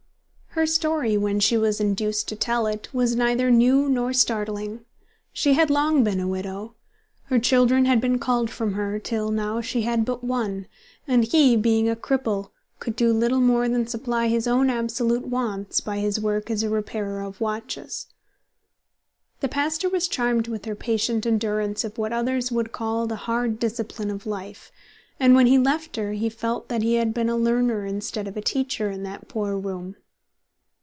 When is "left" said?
25.57-25.95